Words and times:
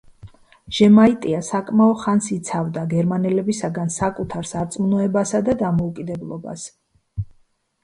ჟემაიტია 0.77 1.41
საკმაო 1.49 1.91
ხანს 2.03 2.29
იცავდა 2.37 2.87
გერმანელებისგან 2.95 3.93
საკუთარ 3.99 4.51
სარწმუნოებასა 4.55 5.45
და 5.51 5.59
დამოუკიდებლობას. 5.63 6.69